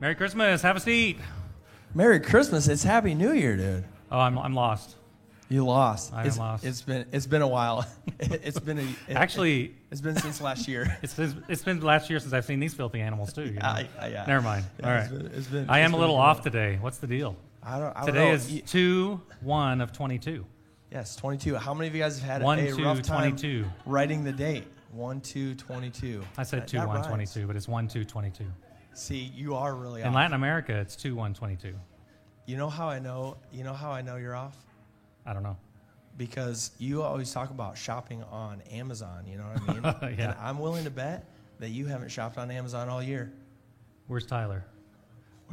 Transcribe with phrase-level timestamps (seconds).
[0.00, 0.62] Merry Christmas.
[0.62, 1.18] Have a seat.
[1.94, 2.68] Merry Christmas.
[2.68, 3.84] It's Happy New Year, dude.
[4.12, 4.96] Oh, I'm, I'm lost.
[5.48, 6.12] You lost.
[6.12, 6.64] I am it's, lost.
[6.64, 7.86] It's been it's been a while.
[8.20, 10.98] it's been a it, Actually, it, has been since last year.
[11.02, 13.44] it's, it's been last year since I've seen these filthy animals too.
[13.46, 13.60] You know?
[13.62, 14.24] I- I- yeah.
[14.26, 14.66] Never mind.
[14.78, 15.02] Yeah, All right.
[15.04, 16.76] it's been- it's been- I am a little off today.
[16.80, 17.34] What's the deal?
[17.62, 17.96] I don't.
[17.96, 18.34] I don't Today know.
[18.34, 20.44] is two one of twenty two.
[20.92, 21.56] yes, 22.
[21.56, 23.64] How many of you guys have had One, a two, rough time 22.
[23.86, 24.64] writing the date?
[24.92, 26.22] One, two twenty two.
[26.36, 27.06] I said That- two that one rhymes.
[27.08, 28.46] twenty two, but it's one two twenty two.
[28.98, 30.14] See, you are really In off.
[30.14, 31.74] Latin America, it's two one twenty two.
[32.46, 33.36] You know how I know?
[33.52, 34.56] You know how I know you're off?
[35.24, 35.56] I don't know.
[36.16, 39.24] Because you always talk about shopping on Amazon.
[39.26, 40.14] You know what I mean?
[40.18, 40.30] Yeah.
[40.30, 41.24] And I'm willing to bet
[41.60, 43.32] that you haven't shopped on Amazon all year.
[44.08, 44.64] Where's Tyler?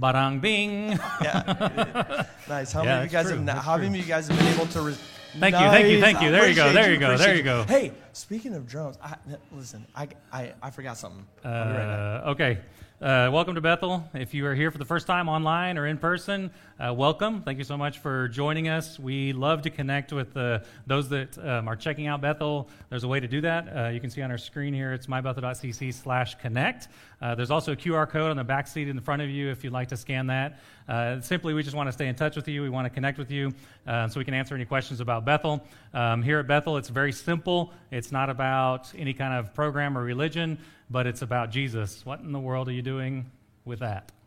[0.02, 0.98] Barang bing.
[1.22, 2.26] Yeah.
[2.50, 2.72] nice.
[2.72, 3.46] How Yeah, many of you guys true.
[3.46, 3.58] have?
[3.64, 3.86] How true.
[3.86, 4.82] many of you guys have been able to?
[4.82, 4.98] Re-
[5.38, 6.32] Thank you, thank you, thank you.
[6.32, 7.64] There you go, there you go, there you go.
[7.68, 9.18] Hey, speaking of drums, I,
[9.52, 11.26] listen, I, I, I forgot something.
[11.44, 12.22] I'll right.
[12.26, 12.60] Uh, okay.
[13.02, 14.08] Uh, welcome to Bethel.
[14.14, 17.42] If you are here for the first time online or in person, uh, welcome.
[17.42, 18.98] Thank you so much for joining us.
[18.98, 22.70] We love to connect with uh, those that um, are checking out Bethel.
[22.90, 23.68] There's a way to do that.
[23.68, 26.88] Uh, you can see on our screen here, it's mybethel.cc slash connect.
[27.26, 29.64] Uh, there's also a QR code on the back seat in front of you if
[29.64, 30.60] you'd like to scan that.
[30.88, 32.62] Uh, simply, we just want to stay in touch with you.
[32.62, 33.52] We want to connect with you
[33.88, 35.66] uh, so we can answer any questions about Bethel.
[35.92, 37.74] Um, here at Bethel, it's very simple.
[37.90, 40.60] It's not about any kind of program or religion,
[40.92, 42.06] but it's about Jesus.
[42.06, 43.32] What in the world are you doing
[43.66, 44.12] with that?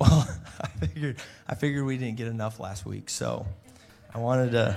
[0.00, 0.26] Well,
[0.60, 3.46] I figured, I figured we didn't get enough last week, so
[4.12, 4.76] I wanted to,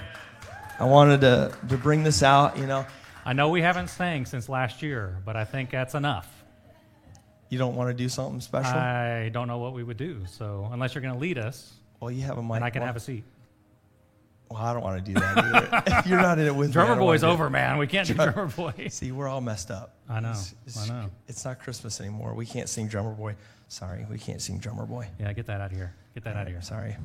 [0.79, 2.55] I wanted to, to bring this out.
[2.57, 2.85] You know,
[3.27, 6.31] I know we haven't sang since last year, but I think that's enough.
[7.49, 8.71] you don't want to do something special.
[8.77, 10.21] I don't know what we would do.
[10.27, 12.55] So, unless you're going to lead us, well, you have a mic.
[12.55, 13.25] and I can well, have a seat.
[14.49, 16.99] Well, I don't want to do that you're not in it with me, Drummer don't
[16.99, 17.77] boy's over, man.
[17.77, 18.73] We can't do drummer boy.
[18.89, 19.95] See, we're all messed up.
[20.07, 21.09] I know, It's, it's- I know.
[21.27, 22.33] It's not Christmas anymore.
[22.33, 23.35] We can't sing Drummer Boy.
[23.67, 25.09] Sorry, we can't sing Drummer Boy.
[25.19, 25.93] Yeah, get that out of here.
[26.13, 26.61] Get that out of here.
[26.61, 26.95] Sorry.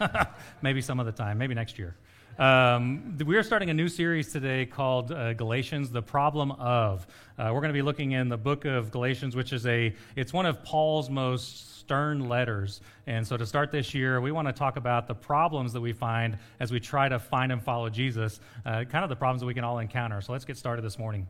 [0.62, 1.96] maybe some other time, maybe next year.
[2.38, 7.06] Um, we are starting a new series today called uh, Galatians: The Problem of.
[7.38, 10.32] Uh, we're going to be looking in the book of Galatians, which is a it's
[10.32, 12.80] one of Paul's most stern letters.
[13.06, 15.92] And so, to start this year, we want to talk about the problems that we
[15.92, 18.40] find as we try to find and follow Jesus.
[18.64, 20.22] Uh, kind of the problems that we can all encounter.
[20.22, 21.28] So, let's get started this morning.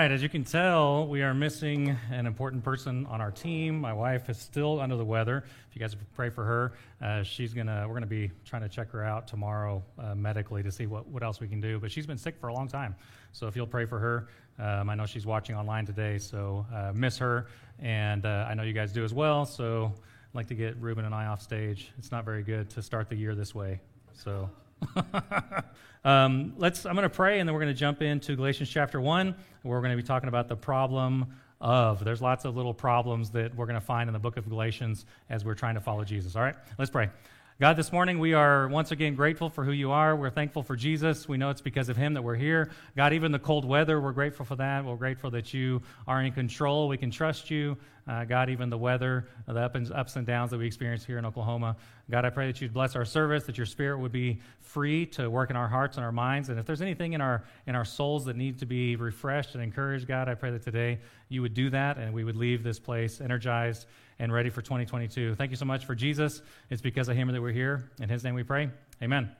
[0.00, 3.78] Right, as you can tell, we are missing an important person on our team.
[3.78, 5.44] My wife is still under the weather.
[5.68, 6.72] If you guys pray for her,
[7.02, 7.84] uh, she's gonna.
[7.86, 11.22] We're gonna be trying to check her out tomorrow uh, medically to see what, what
[11.22, 11.78] else we can do.
[11.78, 12.94] But she's been sick for a long time,
[13.32, 14.28] so if you'll pray for her,
[14.58, 17.48] um, I know she's watching online today, so uh, miss her,
[17.78, 19.44] and uh, I know you guys do as well.
[19.44, 21.92] So I'd like to get Ruben and I off stage.
[21.98, 23.80] It's not very good to start the year this way,
[24.14, 24.48] so.
[26.04, 26.86] um, let's.
[26.86, 29.34] I'm going to pray, and then we're going to jump into Galatians chapter one.
[29.62, 31.26] Where we're going to be talking about the problem
[31.60, 32.04] of.
[32.04, 35.04] There's lots of little problems that we're going to find in the book of Galatians
[35.28, 36.36] as we're trying to follow Jesus.
[36.36, 37.10] All right, let's pray.
[37.60, 40.16] God, this morning we are once again grateful for who you are.
[40.16, 41.28] We're thankful for Jesus.
[41.28, 42.70] We know it's because of him that we're here.
[42.96, 44.82] God, even the cold weather, we're grateful for that.
[44.82, 46.88] We're grateful that you are in control.
[46.88, 47.76] We can trust you.
[48.08, 51.76] Uh, God, even the weather, the ups and downs that we experience here in Oklahoma.
[52.10, 55.28] God, I pray that you'd bless our service, that your spirit would be free to
[55.28, 56.48] work in our hearts and our minds.
[56.48, 59.62] And if there's anything in our in our souls that need to be refreshed and
[59.62, 60.98] encouraged, God, I pray that today
[61.28, 63.86] you would do that and we would leave this place energized
[64.20, 65.34] and ready for 2022.
[65.34, 66.42] Thank you so much for Jesus.
[66.68, 67.90] It's because of him that we're here.
[68.00, 68.70] In his name we pray.
[69.02, 69.30] Amen.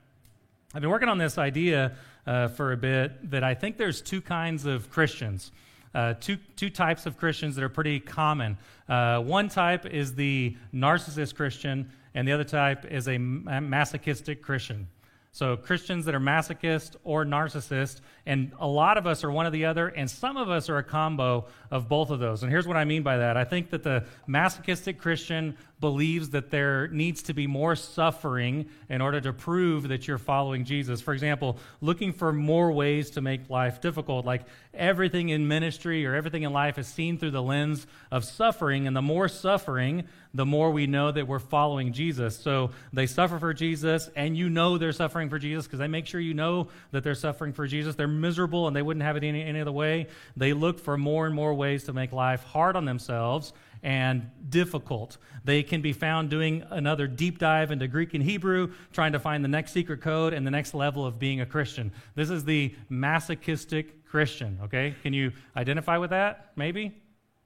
[0.75, 1.93] I've been working on this idea
[2.27, 5.53] uh, for a bit that I think there's two kinds of Christians.
[5.95, 8.57] uh, two, two types of Christians that are pretty common.
[8.89, 14.89] Uh, one type is the narcissist Christian, and the other type is a masochistic Christian.
[15.33, 19.51] So, Christians that are masochist or narcissist, and a lot of us are one or
[19.51, 22.43] the other, and some of us are a combo of both of those.
[22.43, 26.51] And here's what I mean by that I think that the masochistic Christian believes that
[26.51, 31.01] there needs to be more suffering in order to prove that you're following Jesus.
[31.01, 34.43] For example, looking for more ways to make life difficult, like
[34.75, 38.95] everything in ministry or everything in life is seen through the lens of suffering, and
[38.95, 40.05] the more suffering,
[40.35, 42.39] the more we know that we're following Jesus.
[42.39, 46.07] So they suffer for Jesus, and you know they're suffering for Jesus because they make
[46.07, 47.95] sure you know that they're suffering for Jesus.
[47.97, 50.09] They're miserable and they wouldn't have it any, any other way.
[50.37, 55.17] They look for more and more ways to make life hard on themselves and difficult.
[55.45, 59.43] They can be found doing another deep dive into Greek and Hebrew, trying to find
[59.43, 61.93] the next secret code and the next level of being a Christian.
[62.15, 64.95] This is the masochistic Christian, okay?
[65.03, 66.53] Can you identify with that?
[66.57, 67.01] Maybe?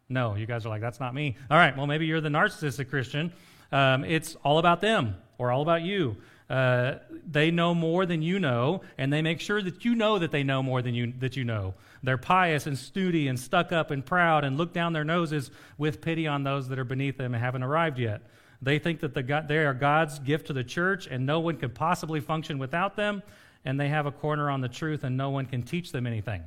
[0.08, 1.36] No, you guys are like, that's not me.
[1.50, 3.32] All right, well, maybe you're the narcissistic Christian.
[3.72, 6.16] Um, it's all about them or all about you.
[6.48, 6.96] Uh,
[7.26, 10.42] they know more than you know, and they make sure that you know that they
[10.42, 11.74] know more than you that you know.
[12.02, 16.02] They're pious and snooty and stuck up and proud and look down their noses with
[16.02, 18.20] pity on those that are beneath them and haven't arrived yet.
[18.60, 21.70] They think that the they are God's gift to the church, and no one can
[21.70, 23.22] possibly function without them.
[23.64, 26.42] And they have a corner on the truth, and no one can teach them anything.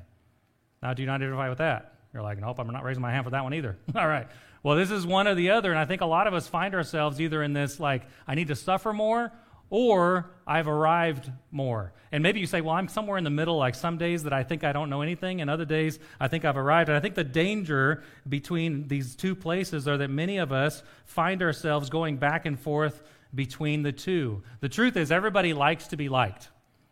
[0.84, 1.96] Now, do you not identify with that?
[2.14, 3.78] You're like, nope, I'm not raising my hand for that one either.
[3.96, 4.28] All right.
[4.64, 6.76] Well, this is one or the other, and I think a lot of us find
[6.76, 9.32] ourselves either in this, like, I need to suffer more,
[9.70, 11.94] or I've arrived more.
[12.12, 14.44] And maybe you say, well, I'm somewhere in the middle, like some days that I
[14.44, 16.90] think I don't know anything, and other days I think I've arrived.
[16.90, 21.42] And I think the danger between these two places are that many of us find
[21.42, 23.04] ourselves going back and forth
[23.36, 24.42] between the two.
[24.62, 26.50] The truth is, everybody likes to be liked.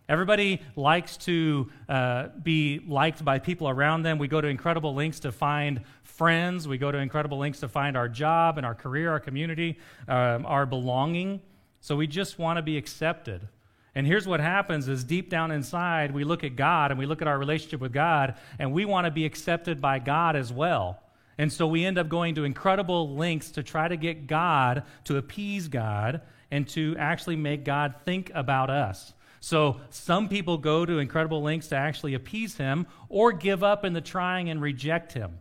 [0.08, 4.20] Everybody likes to uh, be liked by people around them.
[4.20, 6.68] We go to incredible lengths to find friends.
[6.68, 10.46] We go to incredible lengths to find our job and our career, our community, um,
[10.46, 11.42] our belonging.
[11.86, 13.48] So we just want to be accepted.
[13.94, 17.22] And here's what happens is deep down inside, we look at God and we look
[17.22, 21.00] at our relationship with God, and we want to be accepted by God as well.
[21.38, 25.18] And so we end up going to incredible lengths to try to get God to
[25.18, 29.14] appease God and to actually make God think about us.
[29.40, 33.94] So some people go to incredible lengths to actually appease him or give up in
[33.94, 35.38] the trying and reject him.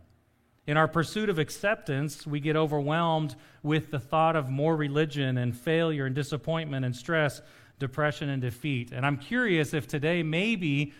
[0.67, 5.55] In our pursuit of acceptance, we get overwhelmed with the thought of more religion and
[5.55, 7.41] failure and disappointment and stress,
[7.77, 8.91] depression and defeat.
[8.91, 10.93] And I'm curious if today maybe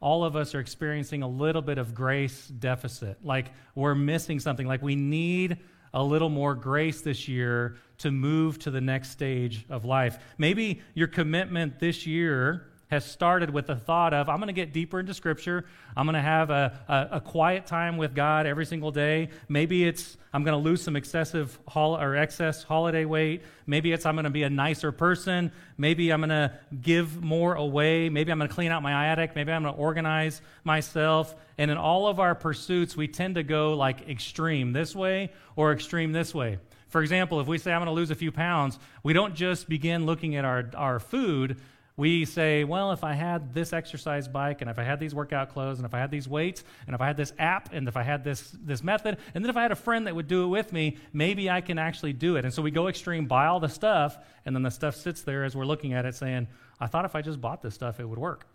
[0.00, 3.24] all of us are experiencing a little bit of grace deficit.
[3.24, 5.58] Like we're missing something, like we need
[5.94, 10.18] a little more grace this year to move to the next stage of life.
[10.36, 14.72] Maybe your commitment this year has started with the thought of i'm going to get
[14.72, 15.64] deeper into scripture.
[15.96, 19.30] I'm going to have a, a, a, quiet time with god every single day.
[19.48, 23.42] Maybe it's i'm going to lose some excessive hol- or excess holiday weight.
[23.66, 25.50] Maybe it's i'm going to be a nicer person.
[25.78, 28.08] Maybe i'm going to give more away.
[28.08, 29.34] Maybe i'm going to clean out my attic.
[29.34, 31.34] Maybe i'm going to organize myself.
[31.58, 35.72] And in all of our pursuits we tend to go like extreme this way or
[35.72, 36.58] extreme this way.
[36.88, 39.68] For example if we say i'm going to lose a few pounds we don't just
[39.68, 41.60] begin looking at our, our food
[41.98, 45.48] we say, well, if I had this exercise bike, and if I had these workout
[45.48, 47.96] clothes, and if I had these weights, and if I had this app, and if
[47.96, 50.44] I had this, this method, and then if I had a friend that would do
[50.44, 52.44] it with me, maybe I can actually do it.
[52.44, 55.44] And so we go extreme, buy all the stuff, and then the stuff sits there
[55.44, 56.48] as we're looking at it saying,
[56.78, 58.46] I thought if I just bought this stuff, it would work.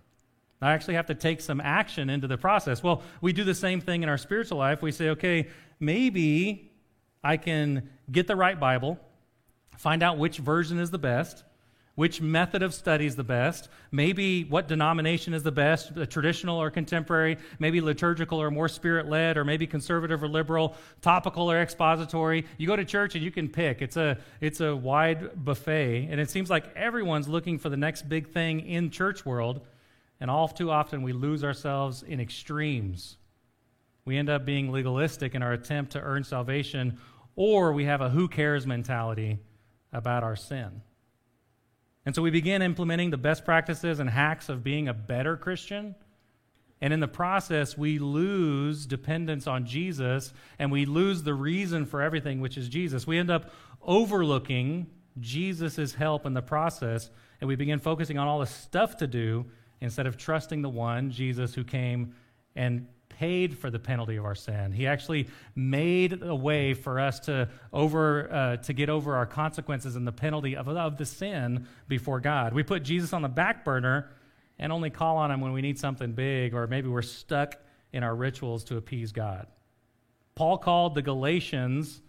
[0.61, 2.83] I actually have to take some action into the process.
[2.83, 4.83] Well, we do the same thing in our spiritual life.
[4.83, 5.47] We say, okay,
[5.79, 6.71] maybe
[7.23, 8.99] I can get the right Bible,
[9.77, 11.43] find out which version is the best
[11.95, 16.71] which method of study is the best, maybe what denomination is the best, traditional or
[16.71, 22.45] contemporary, maybe liturgical or more spirit led, or maybe conservative or liberal, topical or expository.
[22.57, 23.81] You go to church and you can pick.
[23.81, 28.07] It's a, it's a wide buffet, and it seems like everyone's looking for the next
[28.07, 29.61] big thing in church world,
[30.21, 33.17] and all too often we lose ourselves in extremes.
[34.05, 36.97] We end up being legalistic in our attempt to earn salvation,
[37.35, 39.39] or we have a who cares mentality
[39.91, 40.81] about our sin.
[42.05, 45.95] And so we begin implementing the best practices and hacks of being a better Christian.
[46.81, 52.01] And in the process, we lose dependence on Jesus and we lose the reason for
[52.01, 53.05] everything, which is Jesus.
[53.05, 54.87] We end up overlooking
[55.19, 59.45] Jesus' help in the process and we begin focusing on all the stuff to do
[59.79, 62.15] instead of trusting the one, Jesus, who came
[62.55, 62.87] and
[63.21, 64.71] paid for the penalty of our sin.
[64.71, 69.95] He actually made a way for us to over uh, to get over our consequences
[69.95, 72.51] and the penalty of, of the sin before God.
[72.51, 74.09] We put Jesus on the back burner
[74.57, 77.57] and only call on him when we need something big or maybe we're stuck
[77.93, 79.45] in our rituals to appease God.
[80.33, 82.01] Paul called the Galatians,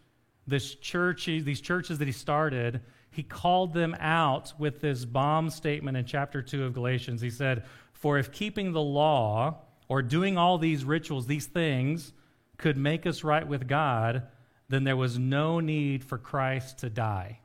[0.46, 5.98] this church, these churches that he started, he called them out with this bomb statement
[5.98, 7.20] in chapter 2 of Galatians.
[7.20, 9.58] He said, For if keeping the law
[9.92, 12.14] or doing all these rituals, these things,
[12.56, 14.22] could make us right with God,
[14.70, 17.40] then there was no need for Christ to die.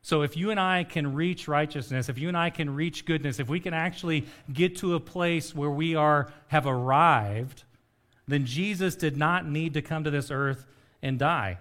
[0.00, 3.38] So, if you and I can reach righteousness, if you and I can reach goodness,
[3.38, 7.64] if we can actually get to a place where we are, have arrived,
[8.26, 10.64] then Jesus did not need to come to this earth
[11.02, 11.58] and die.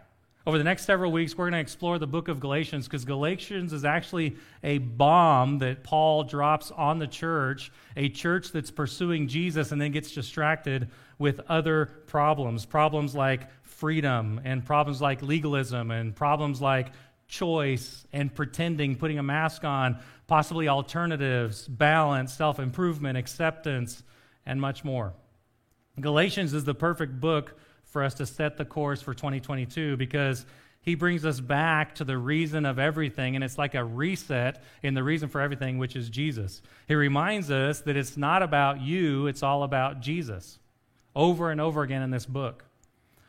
[0.49, 3.71] Over the next several weeks, we're going to explore the book of Galatians because Galatians
[3.71, 9.71] is actually a bomb that Paul drops on the church, a church that's pursuing Jesus
[9.71, 10.89] and then gets distracted
[11.19, 12.65] with other problems.
[12.65, 16.93] Problems like freedom, and problems like legalism, and problems like
[17.27, 24.01] choice and pretending, putting a mask on, possibly alternatives, balance, self improvement, acceptance,
[24.47, 25.13] and much more.
[25.99, 27.55] Galatians is the perfect book
[27.89, 30.45] for us to set the course for 2022 because
[30.81, 34.93] he brings us back to the reason of everything, and it's like a reset in
[34.93, 36.61] the reason for everything, which is Jesus.
[36.87, 40.59] He reminds us that it's not about you, it's all about Jesus
[41.15, 42.63] over and over again in this book.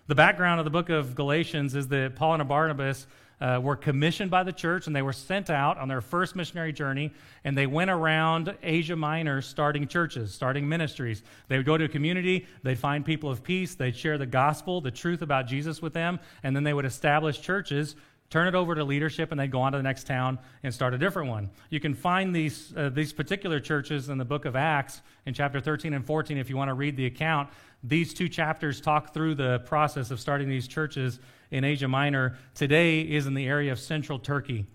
[0.07, 3.07] The background of the book of Galatians is that Paul and Barnabas
[3.41, 6.73] uh, were commissioned by the church and they were sent out on their first missionary
[6.73, 7.13] journey
[7.45, 11.23] and they went around Asia Minor starting churches, starting ministries.
[11.49, 14.81] They would go to a community, they'd find people of peace, they'd share the gospel,
[14.81, 17.97] the truth about Jesus with them, and then they would establish churches
[18.31, 20.95] turn it over to leadership, and they'd go on to the next town and start
[20.95, 21.51] a different one.
[21.69, 25.61] You can find these, uh, these particular churches in the book of Acts in chapter
[25.61, 27.51] 13 and 14 if you want to read the account.
[27.83, 31.19] These two chapters talk through the process of starting these churches
[31.51, 32.37] in Asia Minor.
[32.55, 34.67] Today is in the area of central Turkey.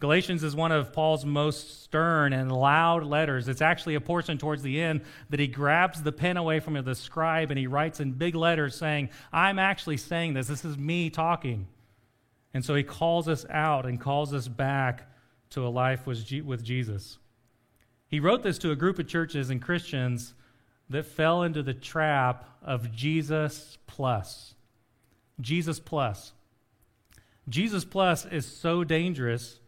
[0.00, 3.48] Galatians is one of Paul's most stern and loud letters.
[3.48, 6.94] It's actually a portion towards the end that he grabs the pen away from the
[6.94, 10.46] scribe and he writes in big letters saying, I'm actually saying this.
[10.46, 11.68] This is me talking.
[12.52, 15.08] And so he calls us out and calls us back
[15.50, 17.18] to a life with Jesus.
[18.06, 20.34] He wrote this to a group of churches and Christians
[20.90, 24.53] that fell into the trap of Jesus plus.
[25.40, 26.32] Jesus plus.
[27.48, 29.58] Jesus plus is so dangerous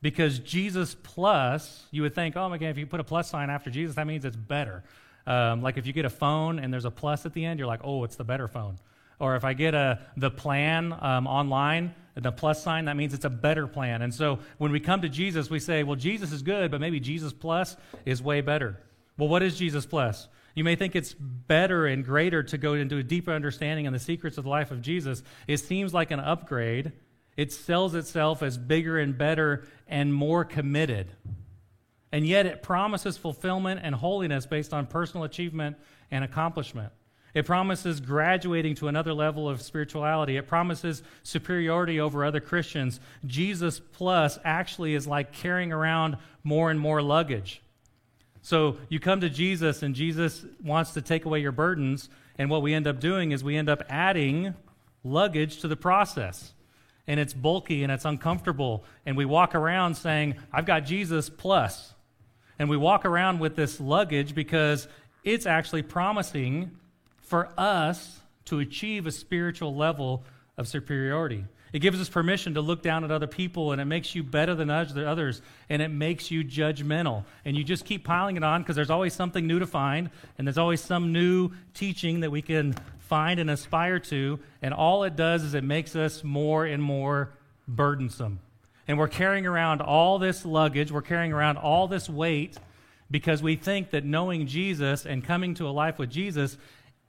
[0.00, 3.50] because Jesus plus, you would think, oh my God, if you put a plus sign
[3.50, 4.84] after Jesus, that means it's better.
[5.26, 7.66] Um, like if you get a phone and there's a plus at the end, you're
[7.66, 8.78] like, oh, it's the better phone.
[9.18, 13.24] Or if I get a, the plan um, online, the plus sign, that means it's
[13.24, 14.02] a better plan.
[14.02, 17.00] And so when we come to Jesus, we say, well, Jesus is good, but maybe
[17.00, 18.80] Jesus plus is way better.
[19.16, 20.28] Well, what is Jesus plus?
[20.58, 24.00] You may think it's better and greater to go into a deeper understanding on the
[24.00, 25.22] secrets of the life of Jesus.
[25.46, 26.90] It seems like an upgrade.
[27.36, 31.12] It sells itself as bigger and better and more committed.
[32.10, 35.76] And yet it promises fulfillment and holiness based on personal achievement
[36.10, 36.92] and accomplishment.
[37.34, 40.38] It promises graduating to another level of spirituality.
[40.38, 42.98] It promises superiority over other Christians.
[43.24, 47.62] Jesus plus actually is like carrying around more and more luggage.
[48.48, 52.08] So you come to Jesus, and Jesus wants to take away your burdens.
[52.38, 54.54] And what we end up doing is we end up adding
[55.04, 56.54] luggage to the process.
[57.06, 58.86] And it's bulky and it's uncomfortable.
[59.04, 61.92] And we walk around saying, I've got Jesus plus.
[62.58, 64.88] And we walk around with this luggage because
[65.24, 66.70] it's actually promising
[67.20, 70.24] for us to achieve a spiritual level
[70.56, 71.44] of superiority.
[71.72, 74.54] It gives us permission to look down at other people, and it makes you better
[74.54, 77.24] than others, and it makes you judgmental.
[77.44, 80.46] And you just keep piling it on because there's always something new to find, and
[80.46, 84.38] there's always some new teaching that we can find and aspire to.
[84.62, 87.32] And all it does is it makes us more and more
[87.66, 88.40] burdensome.
[88.86, 92.56] And we're carrying around all this luggage, we're carrying around all this weight
[93.10, 96.56] because we think that knowing Jesus and coming to a life with Jesus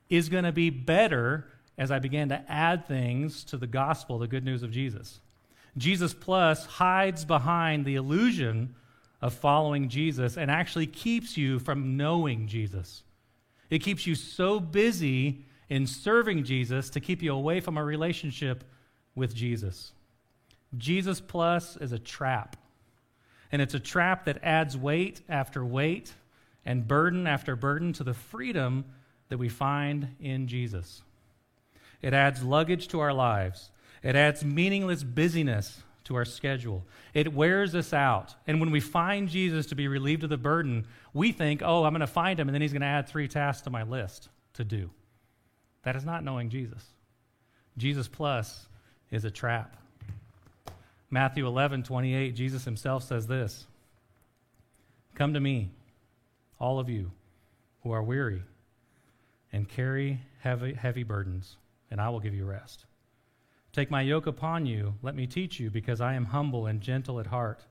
[0.09, 1.45] is going to be better
[1.79, 5.21] as I began to add things to the gospel, the good news of Jesus.
[5.77, 8.75] Jesus Plus hides behind the illusion
[9.21, 13.03] of following Jesus and actually keeps you from knowing Jesus.
[13.69, 18.65] It keeps you so busy in serving Jesus to keep you away from a relationship
[19.15, 19.93] with Jesus.
[20.77, 22.57] Jesus Plus is a trap.
[23.53, 26.13] And it's a trap that adds weight after weight
[26.65, 28.83] and burden after burden to the freedom
[29.29, 31.03] that we find in Jesus.
[32.01, 33.71] It adds luggage to our lives,
[34.03, 36.85] it adds meaningless busyness to our schedule.
[37.13, 38.33] It wears us out.
[38.47, 41.93] And when we find Jesus to be relieved of the burden, we think, oh, I'm
[41.93, 44.29] going to find him, and then he's going to add three tasks to my list
[44.53, 44.89] to do.
[45.83, 46.83] That is not knowing Jesus.
[47.77, 48.67] Jesus plus
[49.11, 49.77] is a trap.
[51.11, 53.65] Matthew 11, 28, Jesus himself says this
[55.15, 55.69] Come to me,
[56.59, 57.11] all of you
[57.83, 58.43] who are weary
[59.51, 61.57] and carry heavy, heavy burdens,
[61.91, 62.85] and I will give you rest.
[63.71, 67.19] Take my yoke upon you, let me teach you, because I am humble and gentle
[67.19, 67.65] at heart,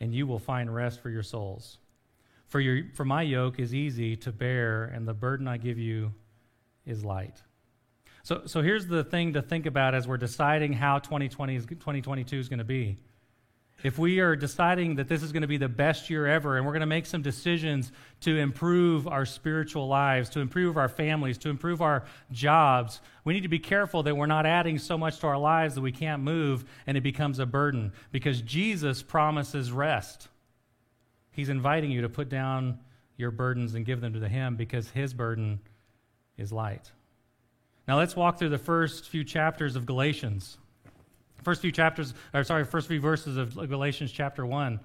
[0.00, 1.78] and you will find rest for your souls.
[2.48, 6.12] For, your, for my yoke is easy to bear, and the burden I give you
[6.84, 7.42] is light.
[8.22, 12.38] So, so here's the thing to think about as we're deciding how 2020 is, 2022
[12.38, 12.98] is going to be
[13.82, 16.66] if we are deciding that this is going to be the best year ever and
[16.66, 21.38] we're going to make some decisions to improve our spiritual lives, to improve our families,
[21.38, 25.18] to improve our jobs, we need to be careful that we're not adding so much
[25.20, 29.72] to our lives that we can't move and it becomes a burden because Jesus promises
[29.72, 30.28] rest.
[31.32, 32.78] He's inviting you to put down
[33.16, 35.60] your burdens and give them to Him because His burden
[36.36, 36.90] is light.
[37.86, 40.58] Now let's walk through the first few chapters of Galatians.
[41.42, 44.80] First few chapters, or sorry, first few verses of Galatians chapter 1.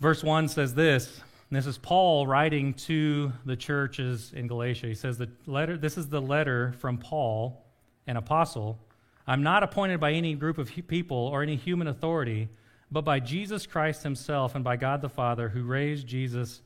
[0.00, 1.20] Verse 1 says this,
[1.52, 4.86] this is Paul writing to the churches in Galatia.
[4.86, 7.66] He says the letter this is the letter from Paul,
[8.06, 8.78] an apostle.
[9.26, 12.48] I'm not appointed by any group of people or any human authority,
[12.90, 16.62] but by Jesus Christ himself and by God the Father who raised Jesus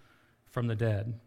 [0.51, 1.19] from the dead.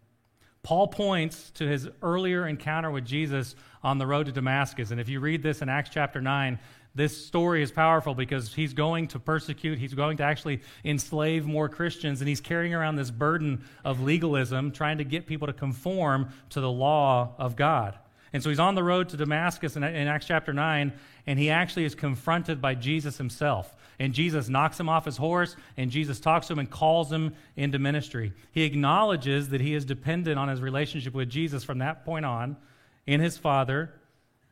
[0.61, 4.91] Paul points to his earlier encounter with Jesus on the road to Damascus.
[4.91, 6.59] And if you read this in Acts chapter 9,
[6.97, 11.69] this story is powerful because he's going to persecute, he's going to actually enslave more
[11.69, 16.29] Christians, and he's carrying around this burden of legalism, trying to get people to conform
[16.49, 17.97] to the law of God.
[18.33, 20.91] And so he's on the road to Damascus in, in Acts chapter 9,
[21.27, 23.75] and he actually is confronted by Jesus himself.
[23.99, 27.35] And Jesus knocks him off his horse, and Jesus talks to him and calls him
[27.55, 28.33] into ministry.
[28.51, 32.57] He acknowledges that he is dependent on his relationship with Jesus from that point on
[33.05, 33.93] in his Father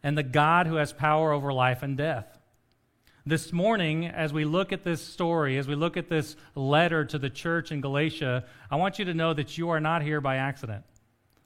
[0.05, 2.34] and the God who has power over life and death.
[3.27, 7.17] This morning, as we look at this story, as we look at this letter to
[7.17, 10.35] the church in Galatia, I want you to know that you are not here by
[10.35, 10.83] accident.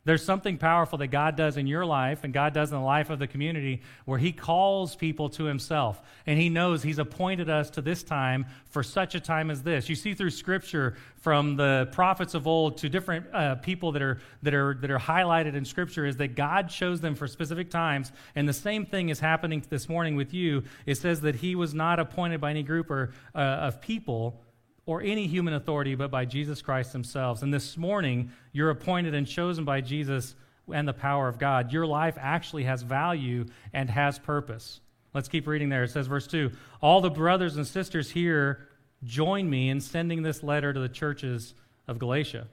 [0.09, 3.11] There's something powerful that God does in your life and God does in the life
[3.11, 6.01] of the community where He calls people to Himself.
[6.25, 9.87] And He knows He's appointed us to this time for such a time as this.
[9.87, 14.19] You see through Scripture from the prophets of old to different uh, people that are,
[14.41, 18.11] that, are, that are highlighted in Scripture is that God chose them for specific times.
[18.33, 20.63] And the same thing is happening this morning with you.
[20.87, 24.41] It says that He was not appointed by any group or, uh, of people
[24.89, 27.43] or any human authority, but by Jesus Christ Himself.
[27.43, 30.33] And this morning, you're appointed and chosen by Jesus
[30.73, 31.71] and the power of God.
[31.71, 34.81] Your life actually has value and has purpose.
[35.13, 35.83] Let's keep reading there.
[35.83, 36.49] It says, verse 2
[36.81, 38.67] All the brothers and sisters here
[39.03, 41.53] join me in sending this letter to the churches
[41.87, 42.47] of Galatia.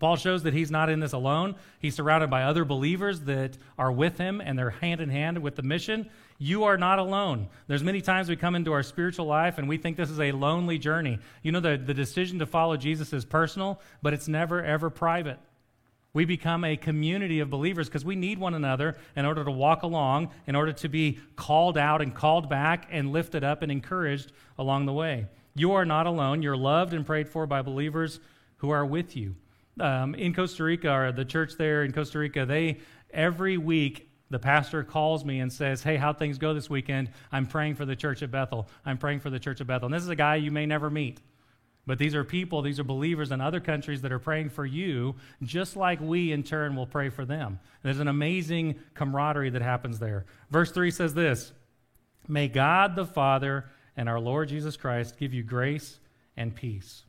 [0.00, 1.54] Paul shows that he's not in this alone.
[1.78, 5.54] He's surrounded by other believers that are with him and they're hand in hand with
[5.54, 6.10] the mission.
[6.44, 7.48] You are not alone.
[7.68, 10.32] There's many times we come into our spiritual life and we think this is a
[10.32, 11.18] lonely journey.
[11.42, 15.38] You know, the, the decision to follow Jesus is personal, but it's never, ever private.
[16.12, 19.84] We become a community of believers because we need one another in order to walk
[19.84, 24.30] along, in order to be called out and called back and lifted up and encouraged
[24.58, 25.28] along the way.
[25.54, 26.42] You are not alone.
[26.42, 28.20] You're loved and prayed for by believers
[28.58, 29.34] who are with you.
[29.80, 32.80] Um, in Costa Rica, or the church there in Costa Rica, they
[33.14, 37.08] every week the pastor calls me and says, Hey, how things go this weekend?
[37.30, 38.68] I'm praying for the church at Bethel.
[38.84, 39.86] I'm praying for the church at Bethel.
[39.86, 41.20] And this is a guy you may never meet.
[41.86, 45.14] But these are people, these are believers in other countries that are praying for you,
[45.44, 47.60] just like we in turn will pray for them.
[47.84, 50.24] There's an amazing camaraderie that happens there.
[50.50, 51.52] Verse 3 says this
[52.26, 53.66] May God the Father
[53.96, 56.00] and our Lord Jesus Christ give you grace
[56.36, 57.04] and peace.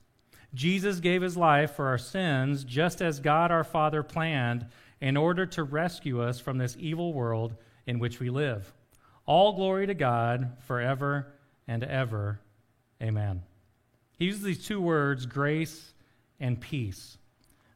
[0.53, 4.67] Jesus gave his life for our sins just as God our Father planned
[5.01, 7.55] in order to rescue us from this evil world
[7.85, 8.73] in which we live.
[9.25, 11.33] All glory to God forever
[11.67, 12.39] and ever.
[13.01, 13.43] Amen.
[14.17, 15.93] He uses these two words, grace
[16.39, 17.17] and peace.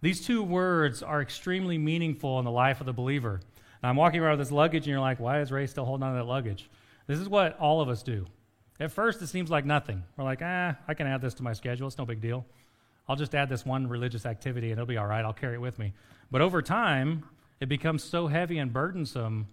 [0.01, 3.41] These two words are extremely meaningful in the life of the believer.
[3.83, 6.13] I'm walking around with this luggage, and you're like, why is Ray still holding on
[6.13, 6.69] to that luggage?
[7.07, 8.25] This is what all of us do.
[8.79, 10.03] At first, it seems like nothing.
[10.15, 11.87] We're like, ah, I can add this to my schedule.
[11.87, 12.45] It's no big deal.
[13.09, 15.25] I'll just add this one religious activity and it'll be all right.
[15.25, 15.93] I'll carry it with me.
[16.29, 17.25] But over time,
[17.59, 19.47] it becomes so heavy and burdensome,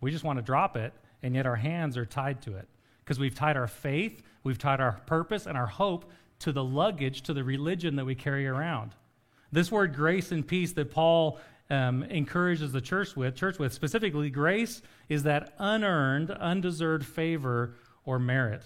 [0.00, 2.68] we just want to drop it, and yet our hands are tied to it.
[3.00, 7.22] Because we've tied our faith, we've tied our purpose and our hope to the luggage,
[7.22, 8.92] to the religion that we carry around.
[9.50, 14.30] This word grace and peace that Paul um, encourages the church with, church with, specifically,
[14.30, 18.62] grace is that unearned, undeserved favor or merit.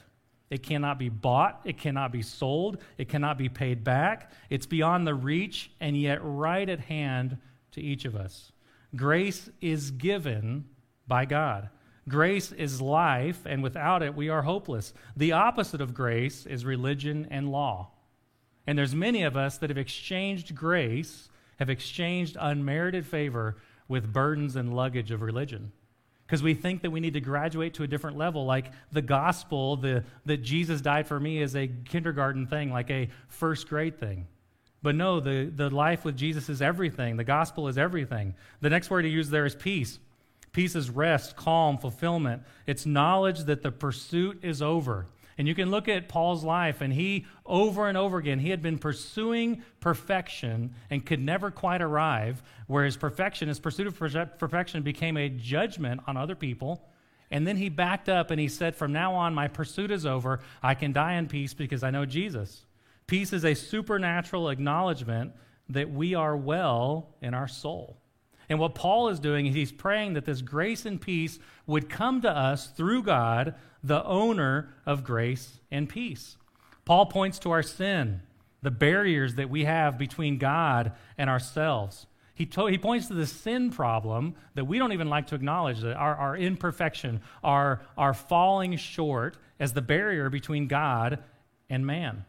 [0.50, 4.32] It cannot be bought, it cannot be sold, it cannot be paid back.
[4.50, 7.38] It's beyond the reach and yet right at hand
[7.72, 8.50] to each of us.
[8.96, 10.64] Grace is given
[11.06, 11.70] by God.
[12.08, 14.92] Grace is life, and without it, we are hopeless.
[15.16, 17.90] The opposite of grace is religion and law.
[18.66, 21.28] And there's many of us that have exchanged grace,
[21.60, 25.70] have exchanged unmerited favor with burdens and luggage of religion
[26.30, 28.46] because we think that we need to graduate to a different level.
[28.46, 33.08] Like the gospel the, that jesus died for me is a kindergarten thing like a
[33.26, 34.28] first grade thing.
[34.80, 37.16] But no the, the life with jesus is everything.
[37.16, 38.36] The gospel is everything.
[38.60, 39.98] The next word he used there is peace.
[40.52, 42.44] Peace is rest calm fulfillment.
[42.64, 45.06] It's knowledge that the pursuit is over
[45.40, 48.60] and you can look at Paul's life, and he, over and over again, he had
[48.60, 53.96] been pursuing perfection and could never quite arrive, where his perfection, his pursuit of
[54.38, 56.86] perfection, became a judgment on other people.
[57.30, 60.40] And then he backed up and he said, From now on, my pursuit is over.
[60.62, 62.66] I can die in peace because I know Jesus.
[63.06, 65.32] Peace is a supernatural acknowledgement
[65.70, 67.96] that we are well in our soul.
[68.50, 72.20] And what Paul is doing is he's praying that this grace and peace would come
[72.22, 76.36] to us through God, the owner of grace and peace.
[76.84, 78.22] Paul points to our sin,
[78.60, 82.08] the barriers that we have between God and ourselves.
[82.34, 85.80] He, to, he points to the sin problem that we don't even like to acknowledge,
[85.80, 91.20] that our, our imperfection, our, our falling short as the barrier between God
[91.68, 92.24] and man.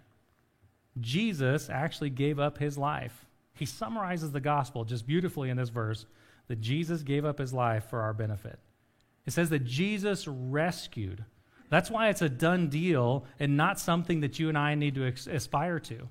[1.00, 3.26] Jesus actually gave up his life
[3.62, 6.08] he summarizes the gospel just beautifully in this verse
[6.48, 8.58] that Jesus gave up his life for our benefit.
[9.28, 11.24] It says that Jesus rescued.
[11.70, 15.06] That's why it's a done deal and not something that you and I need to
[15.06, 16.10] aspire to.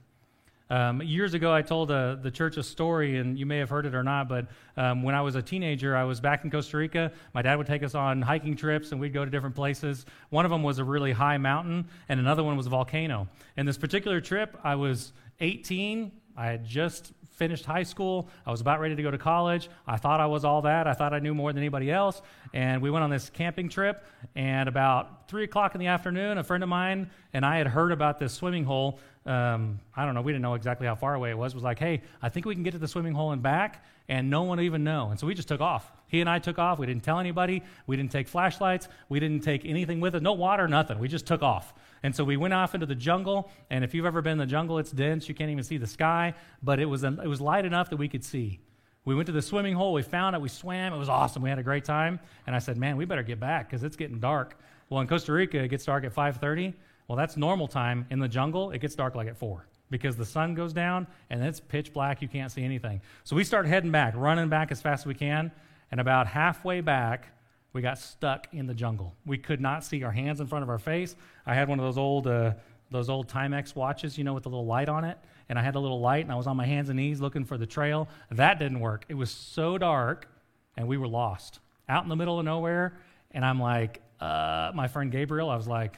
[0.71, 3.85] Um, years ago, I told uh, the church a story, and you may have heard
[3.85, 6.77] it or not, but um, when I was a teenager, I was back in Costa
[6.77, 7.11] Rica.
[7.35, 10.07] My dad would take us on hiking trips, and we'd go to different places.
[10.29, 13.27] One of them was a really high mountain, and another one was a volcano.
[13.57, 16.13] And this particular trip, I was 18.
[16.37, 18.29] I had just finished high school.
[18.45, 19.71] I was about ready to go to college.
[19.87, 20.87] I thought I was all that.
[20.87, 22.21] I thought I knew more than anybody else.
[22.53, 24.05] And we went on this camping trip.
[24.37, 27.93] And about 3 o'clock in the afternoon, a friend of mine and I had heard
[27.93, 29.01] about this swimming hole.
[29.25, 31.55] Um, I don't know, we didn't know exactly how far away it was.
[31.55, 34.29] was like, hey, I think we can get to the swimming hole and back, and
[34.29, 35.09] no one even know.
[35.11, 35.91] And so we just took off.
[36.09, 36.79] He and I took off.
[36.79, 37.63] We didn't tell anybody.
[37.87, 38.89] We didn't take flashlights.
[39.09, 40.23] We didn't take anything with us.
[40.23, 40.99] No water, nothing.
[40.99, 41.73] We just took off.
[42.03, 44.47] And so we went off into the jungle, and if you've ever been in the
[44.47, 45.29] jungle, it's dense.
[45.29, 48.09] You can't even see the sky, but it was, it was light enough that we
[48.09, 48.61] could see.
[49.05, 51.43] We went to the swimming hole, we found it, we swam, it was awesome.
[51.43, 52.21] We had a great time.
[52.47, 54.59] And I said, man, we better get back because it's getting dark.
[54.89, 56.75] Well, in Costa Rica, it gets dark at 5.30.
[57.09, 58.07] Well, that's normal time.
[58.11, 61.43] In the jungle, it gets dark like at 4 because the sun goes down and
[61.43, 62.23] it's pitch black.
[62.23, 63.01] You can't see anything.
[63.25, 65.51] So we start heading back, running back as fast as we can.
[65.91, 67.29] And about halfway back,
[67.73, 69.15] we got stuck in the jungle.
[69.25, 71.15] We could not see our hands in front of our face.
[71.47, 72.55] I had one of those old, uh,
[72.91, 75.19] those old Timex watches, you know, with the little light on it.
[75.49, 77.45] And I had a little light, and I was on my hands and knees looking
[77.45, 78.09] for the trail.
[78.31, 79.05] That didn't work.
[79.09, 80.29] It was so dark,
[80.77, 82.97] and we were lost out in the middle of nowhere.
[83.33, 85.97] And I'm like, uh, my friend Gabriel, I was like,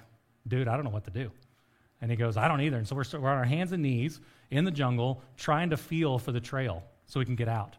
[0.49, 1.31] dude, I don't know what to do.
[2.01, 2.79] And he goes, I don't either.
[2.79, 6.19] And so we're, we're on our hands and knees in the jungle trying to feel
[6.19, 7.77] for the trail so we can get out.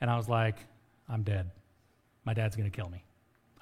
[0.00, 0.56] And I was like,
[1.08, 1.50] I'm dead.
[2.24, 3.04] My dad's going to kill me.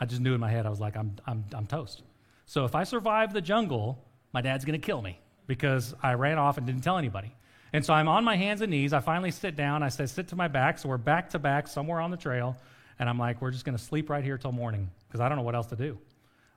[0.00, 2.02] I just knew in my head, I was like, I'm, I'm, I'm toast.
[2.46, 6.38] So if I survive the jungle, my dad's going to kill me because I ran
[6.38, 7.34] off and didn't tell anybody.
[7.72, 8.92] And so I'm on my hands and knees.
[8.92, 9.82] I finally sit down.
[9.82, 10.78] I say, sit to my back.
[10.78, 12.56] So we're back to back somewhere on the trail.
[12.98, 15.36] And I'm like, we're just going to sleep right here till morning because I don't
[15.36, 15.98] know what else to do.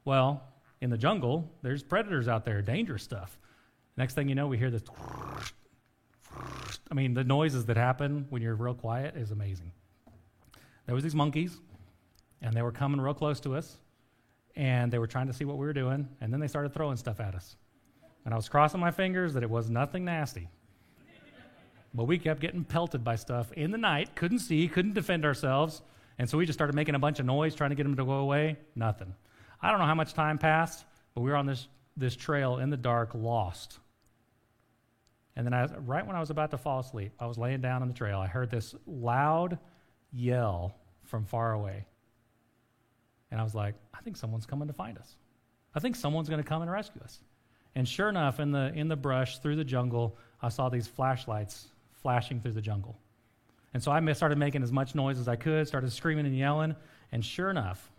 [0.06, 0.44] Well,
[0.80, 3.38] in the jungle, there's predators out there, dangerous stuff.
[3.98, 4.84] Next thing you know, we hear this.
[6.90, 9.72] I mean, the noises that happen when you're real quiet is amazing.
[10.86, 11.60] There was these monkeys
[12.42, 13.78] and they were coming real close to us,
[14.56, 16.98] and they were trying to see what we were doing, and then they started throwing
[16.98, 17.56] stuff at us.
[18.26, 20.48] And I was crossing my fingers that it was nothing nasty.
[21.94, 25.82] but we kept getting pelted by stuff in the night, couldn't see, couldn't defend ourselves,
[26.18, 28.06] and so we just started making a bunch of noise trying to get them to
[28.06, 28.58] go away.
[28.76, 29.14] Nothing.
[29.62, 32.70] I don't know how much time passed, but we were on this, this trail in
[32.70, 33.80] the dark, lost.
[35.36, 37.82] And then, I, right when I was about to fall asleep, I was laying down
[37.82, 38.20] on the trail.
[38.20, 39.58] I heard this loud
[40.12, 40.76] yell
[41.06, 41.86] from far away.
[43.32, 45.16] And I was like, I think someone's coming to find us.
[45.74, 47.20] I think someone's going to come and rescue us.
[47.76, 51.68] And sure enough, in the, in the brush, through the jungle, I saw these flashlights
[52.02, 52.98] flashing through the jungle.
[53.74, 56.76] And so I started making as much noise as I could, started screaming and yelling.
[57.14, 57.90] And sure enough,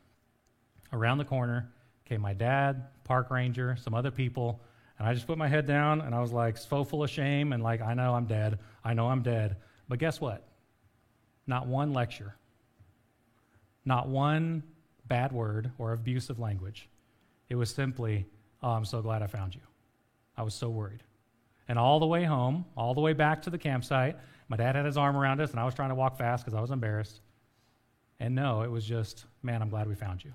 [0.93, 1.71] around the corner
[2.05, 4.61] came my dad, park ranger, some other people.
[4.99, 7.55] And I just put my head down and I was like, so full of shame
[7.55, 8.59] and like, I know I'm dead.
[8.85, 9.57] I know I'm dead.
[9.89, 10.47] But guess what?
[11.47, 12.37] Not one lecture,
[13.85, 14.63] not one
[15.13, 16.89] bad word or abusive language.
[17.51, 18.27] It was simply,
[18.63, 19.61] Oh, I'm so glad I found you.
[20.39, 21.03] I was so worried.
[21.69, 24.17] And all the way home, all the way back to the campsite,
[24.49, 26.57] my dad had his arm around us, and I was trying to walk fast because
[26.57, 27.21] I was embarrassed.
[28.21, 30.33] And no, it was just, man, I'm glad we found you,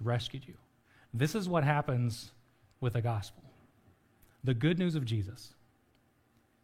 [0.00, 0.54] rescued you.
[1.12, 2.30] This is what happens
[2.80, 3.42] with the gospel
[4.44, 5.52] the good news of Jesus.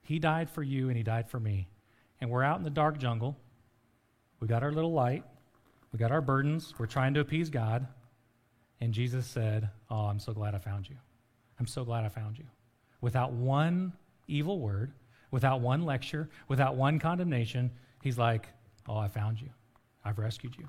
[0.03, 1.67] He died for you, and He died for me.
[2.21, 3.37] And we're out in the dark jungle.
[4.39, 5.25] We got our little light.
[5.97, 6.75] We got our burdens.
[6.77, 7.87] We're trying to appease God.
[8.83, 10.97] And Jesus said, Oh, I'm so glad I found you.
[11.59, 12.45] I'm so glad I found you.
[13.01, 13.95] Without one
[14.29, 14.93] evil word,
[15.31, 17.71] without one lecture, without one condemnation,
[18.03, 18.51] he's like,
[18.87, 19.49] Oh, I found you.
[20.05, 20.69] I've rescued you.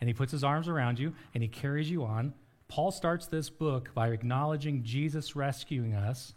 [0.00, 2.32] And he puts his arms around you and he carries you on.
[2.66, 6.32] Paul starts this book by acknowledging Jesus rescuing us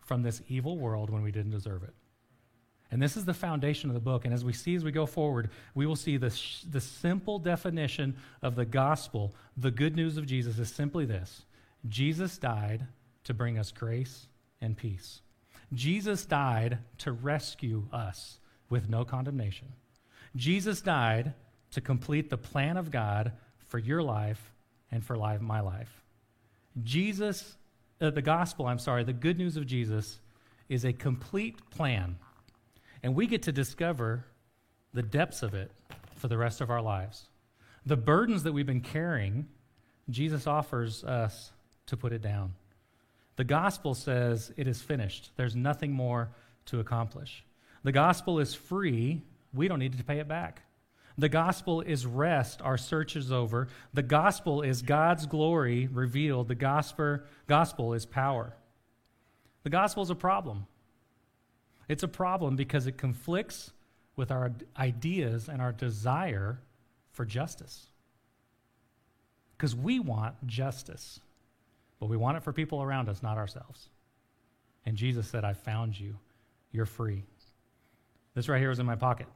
[0.00, 1.94] from this evil world when we didn't deserve it.
[2.94, 4.24] And this is the foundation of the book.
[4.24, 7.40] And as we see as we go forward, we will see the, sh- the simple
[7.40, 11.42] definition of the gospel, the good news of Jesus, is simply this
[11.88, 12.86] Jesus died
[13.24, 14.28] to bring us grace
[14.60, 15.22] and peace.
[15.72, 18.38] Jesus died to rescue us
[18.70, 19.72] with no condemnation.
[20.36, 21.34] Jesus died
[21.72, 23.32] to complete the plan of God
[23.66, 24.52] for your life
[24.92, 26.04] and for life, my life.
[26.84, 27.56] Jesus,
[28.00, 30.20] uh, the gospel, I'm sorry, the good news of Jesus
[30.68, 32.16] is a complete plan.
[33.04, 34.24] And we get to discover
[34.94, 35.70] the depths of it
[36.16, 37.26] for the rest of our lives.
[37.84, 39.46] The burdens that we've been carrying,
[40.08, 41.52] Jesus offers us
[41.86, 42.54] to put it down.
[43.36, 46.30] The gospel says it is finished, there's nothing more
[46.66, 47.44] to accomplish.
[47.82, 49.20] The gospel is free,
[49.52, 50.62] we don't need to pay it back.
[51.18, 53.68] The gospel is rest, our search is over.
[53.92, 56.48] The gospel is God's glory revealed.
[56.48, 58.54] The gospel, gospel is power.
[59.62, 60.66] The gospel is a problem.
[61.88, 63.72] It's a problem because it conflicts
[64.16, 66.60] with our ideas and our desire
[67.12, 67.88] for justice.
[69.56, 71.20] Because we want justice,
[72.00, 73.88] but we want it for people around us, not ourselves.
[74.86, 76.16] And Jesus said, I found you.
[76.72, 77.22] You're free.
[78.34, 79.26] This right here is in my pocket.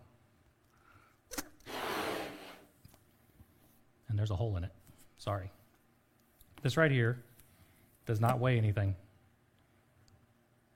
[4.08, 4.72] and there's a hole in it.
[5.18, 5.50] Sorry.
[6.62, 7.22] This right here
[8.06, 8.96] does not weigh anything.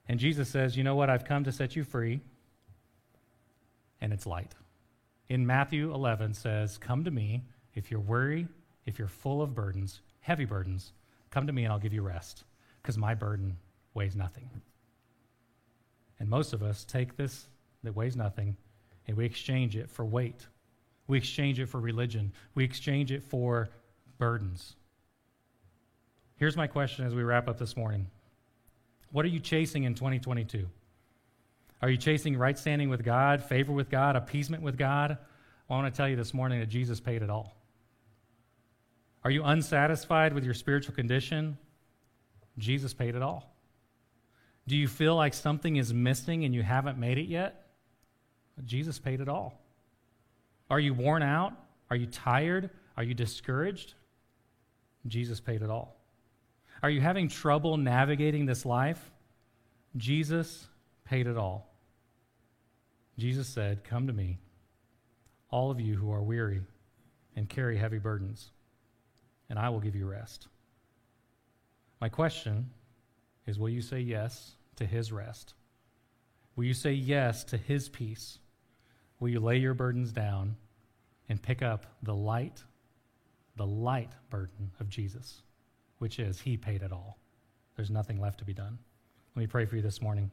[0.09, 1.11] And Jesus says, You know what?
[1.11, 2.21] I've come to set you free,
[4.01, 4.53] and it's light.
[5.29, 7.43] In Matthew 11 says, Come to me
[7.75, 8.49] if you're worried,
[8.87, 10.93] if you're full of burdens, heavy burdens,
[11.31, 12.45] come to me and I'll give you rest,
[12.83, 13.57] because my burden
[13.95, 14.51] weighs nothing.
[16.19, 17.47] And most of us take this
[17.83, 18.57] that weighs nothing
[19.09, 20.47] and we exchange it for weight
[21.07, 22.33] we exchange it for religion.
[22.55, 23.69] We exchange it for
[24.19, 24.77] burdens.
[26.37, 28.07] Here's my question as we wrap up this morning
[29.13, 30.67] What are you chasing in 2022?
[31.83, 35.19] Are you chasing right standing with God, favor with God, appeasement with God?
[35.69, 37.55] Well, I want to tell you this morning that Jesus paid it all.
[39.25, 41.59] Are you unsatisfied with your spiritual condition?
[42.59, 43.55] Jesus paid it all.
[44.67, 47.67] Do you feel like something is missing and you haven't made it yet?
[48.65, 49.61] Jesus paid it all.
[50.71, 51.53] Are you worn out?
[51.91, 52.71] Are you tired?
[52.97, 53.95] Are you discouraged?
[55.07, 55.97] Jesus paid it all.
[56.83, 59.11] Are you having trouble navigating this life?
[59.97, 60.67] Jesus
[61.05, 61.73] paid it all.
[63.19, 64.39] Jesus said, Come to me,
[65.51, 66.61] all of you who are weary
[67.37, 68.51] and carry heavy burdens,
[69.49, 70.49] and I will give you rest.
[72.01, 72.71] My question
[73.47, 75.55] is Will you say yes to his rest?
[76.57, 78.39] Will you say yes to his peace?
[79.21, 80.57] Will you lay your burdens down
[81.29, 82.63] and pick up the light,
[83.57, 85.43] the light burden of Jesus,
[86.03, 87.17] which is He paid it all.
[87.77, 88.77] There's nothing left to be done.
[89.37, 90.33] Let me pray for you this morning.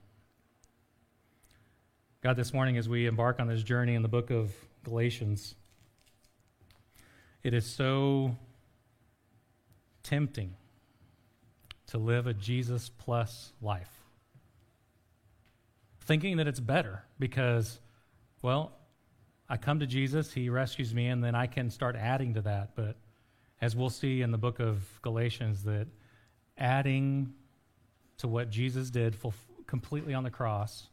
[2.23, 4.51] God, this morning, as we embark on this journey in the book of
[4.83, 5.53] Galatians,
[7.43, 8.35] it is so
[10.01, 10.55] tempting
[11.85, 14.01] to live a Jesus plus life.
[15.99, 17.79] Thinking that it's better because,
[18.41, 18.71] well,
[19.47, 22.71] I come to Jesus, he rescues me, and then I can start adding to that.
[22.75, 22.95] But
[23.61, 25.87] as we'll see in the book of Galatians, that
[26.57, 27.33] adding
[28.17, 29.33] to what Jesus did full,
[29.67, 30.87] completely on the cross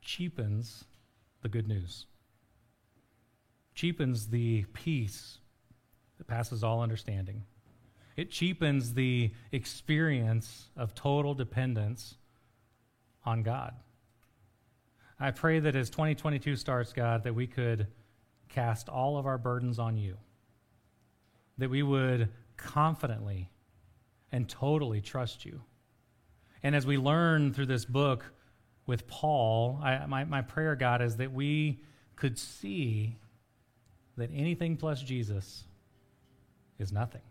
[0.00, 0.84] cheapens
[1.42, 2.06] the good news,
[3.74, 5.38] cheapens the peace
[6.18, 7.44] that passes all understanding.
[8.16, 12.16] It cheapens the experience of total dependence
[13.24, 13.74] on God.
[15.18, 17.86] I pray that as 2022 starts, God, that we could
[18.48, 20.16] cast all of our burdens on you,
[21.58, 23.50] that we would confidently
[24.32, 25.60] and totally trust you.
[26.62, 28.24] And as we learn through this book
[28.86, 31.80] with Paul, I, my, my prayer, God, is that we
[32.16, 33.18] could see
[34.16, 35.64] that anything plus Jesus
[36.78, 37.22] is nothing.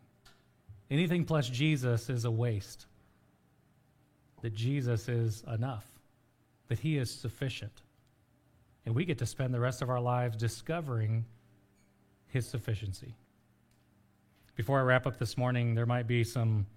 [0.90, 2.86] Anything plus Jesus is a waste.
[4.42, 5.86] That Jesus is enough
[6.74, 7.84] that He is sufficient.
[8.86, 11.26] And we get to spend the rest of our lives discovering
[12.28, 13.16] His sufficiency.
[14.56, 16.68] Before I wrap up this morning, there might be some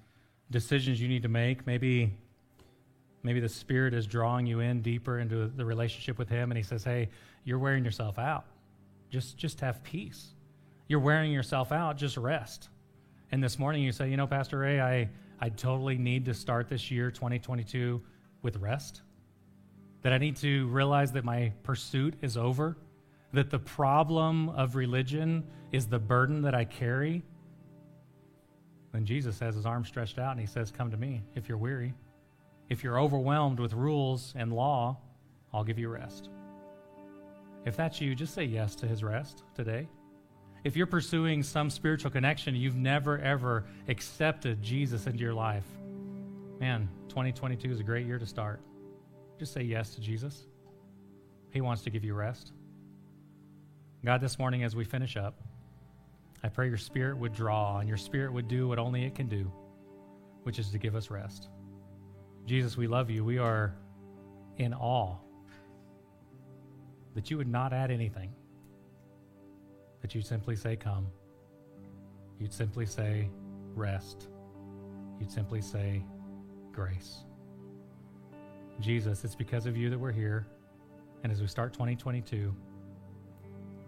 [0.50, 1.66] decisions you need to make.
[1.66, 2.10] Maybe,
[3.22, 6.64] maybe the Spirit is drawing you in deeper into the relationship with Him, and He
[6.64, 7.10] says, Hey,
[7.44, 8.46] you're wearing yourself out.
[9.10, 10.28] Just, just have peace.
[10.88, 12.70] You're wearing yourself out, just rest.
[13.30, 16.68] And this morning you say, you know, Pastor Ray, I, I totally need to start
[16.68, 18.00] this year, 2022,
[18.40, 19.02] with rest.
[20.00, 22.78] That I need to realize that my pursuit is over,
[23.32, 27.22] that the problem of religion is the burden that I carry.
[28.96, 31.58] Then Jesus has his arm stretched out and he says, Come to me if you're
[31.58, 31.92] weary.
[32.70, 34.96] If you're overwhelmed with rules and law,
[35.52, 36.30] I'll give you rest.
[37.66, 39.86] If that's you, just say yes to his rest today.
[40.64, 45.66] If you're pursuing some spiritual connection, you've never ever accepted Jesus into your life,
[46.58, 48.62] man, 2022 is a great year to start.
[49.38, 50.46] Just say yes to Jesus.
[51.50, 52.54] He wants to give you rest.
[54.02, 55.42] God, this morning as we finish up,
[56.42, 59.28] I pray your spirit would draw and your spirit would do what only it can
[59.28, 59.50] do,
[60.42, 61.48] which is to give us rest.
[62.46, 63.24] Jesus, we love you.
[63.24, 63.74] We are
[64.58, 65.16] in awe
[67.14, 68.30] that you would not add anything,
[70.02, 71.06] that you'd simply say, Come.
[72.38, 73.30] You'd simply say,
[73.74, 74.28] Rest.
[75.18, 76.04] You'd simply say,
[76.72, 77.24] Grace.
[78.80, 80.46] Jesus, it's because of you that we're here.
[81.22, 82.54] And as we start 2022,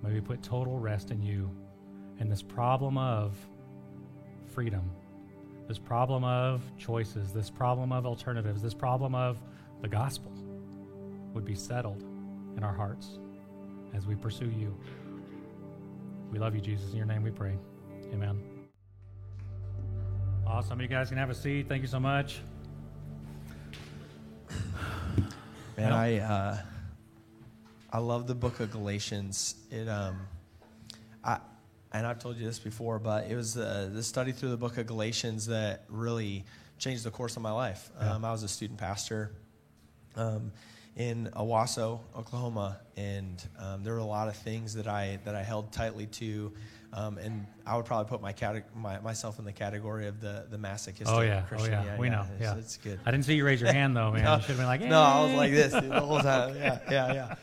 [0.02, 1.50] may we put total rest in you
[2.20, 3.36] and this problem of
[4.48, 4.90] freedom
[5.68, 9.38] this problem of choices, this problem of alternatives, this problem of
[9.82, 10.32] the gospel
[11.34, 12.02] would be settled
[12.56, 13.18] in our hearts
[13.94, 14.74] as we pursue you.
[16.32, 16.90] We love you, Jesus.
[16.92, 17.52] In your name we pray.
[18.14, 18.40] Amen.
[20.46, 20.80] Awesome.
[20.80, 21.68] You guys can have a seat.
[21.68, 22.40] Thank you so much.
[25.76, 26.58] Man, I uh,
[27.92, 29.54] I love the book of Galatians.
[29.70, 30.37] It um, I
[31.92, 34.76] and I've told you this before, but it was uh, the study through the book
[34.78, 36.44] of Galatians that really
[36.78, 37.90] changed the course of my life.
[38.00, 38.14] Yeah.
[38.14, 39.32] Um, I was a student pastor
[40.16, 40.52] um,
[40.96, 45.42] in Owasso, Oklahoma, and um, there were a lot of things that I that I
[45.42, 46.52] held tightly to,
[46.92, 50.46] um, and I would probably put my, cate- my myself in the category of the
[50.50, 51.42] the masochistic Oh, yeah.
[51.42, 51.74] Christian.
[51.74, 51.98] Oh, yeah.
[51.98, 52.26] we know.
[52.34, 52.56] It's, Yeah.
[52.58, 52.98] it's good.
[53.06, 54.24] I didn't see you raise your hand, though, man.
[54.24, 54.38] No.
[54.40, 56.54] should have been like, No, I was like this the whole time.
[56.56, 57.34] Yeah, yeah, yeah.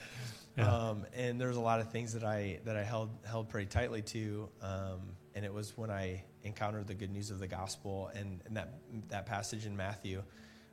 [0.58, 0.74] Yeah.
[0.74, 3.68] Um, and there was a lot of things that I that I held held pretty
[3.68, 5.02] tightly to, um,
[5.34, 8.80] and it was when I encountered the good news of the gospel and, and that
[9.10, 10.24] that passage in Matthew,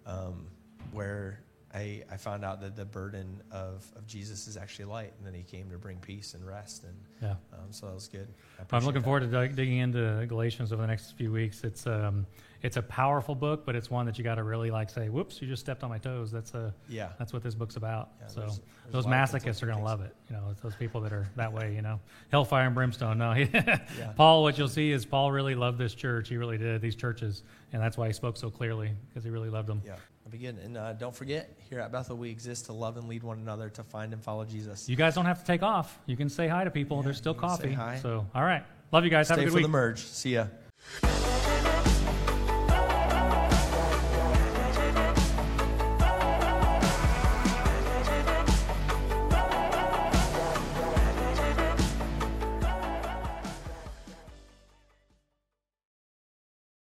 [0.07, 0.47] um,
[0.93, 1.41] where
[1.75, 5.35] I, I found out that the burden of, of Jesus is actually light, and that
[5.35, 7.31] He came to bring peace and rest, and Yeah.
[7.55, 8.29] um, so that was good.
[8.71, 9.05] I'm looking that.
[9.05, 11.65] forward to dig- digging into Galatians over the next few weeks.
[11.65, 12.27] It's um,
[12.63, 15.41] it's a powerful book, but it's one that you got to really like say, "Whoops,
[15.43, 18.11] you just stepped on my toes." That's a Yeah, that's what this book's about.
[18.21, 20.15] Yeah, so there's- there's those a lot of masochists are going to love it.
[20.29, 21.75] You know, it's those people that are that way.
[21.75, 23.17] You know, hellfire and brimstone.
[23.19, 23.79] No, Yeah.
[24.17, 24.43] Paul.
[24.43, 26.29] What you'll see is Paul really loved this church.
[26.29, 29.49] He really did these churches, and that's why he spoke so clearly because he really
[29.51, 29.81] loved them.
[29.87, 29.97] yeah.
[30.33, 30.57] Be good.
[30.65, 33.69] And uh, don't forget, here at Bethel, we exist to love and lead one another
[33.69, 34.89] to find and follow Jesus.
[34.89, 36.01] You guys don't have to take off.
[36.07, 36.97] You can say hi to people.
[36.97, 38.01] Yeah, There's still you can say coffee.
[38.01, 38.65] So, all right.
[38.93, 39.29] Love you guys.
[39.29, 39.65] Have a good for week.
[39.65, 39.99] the merge.
[39.99, 40.47] See ya.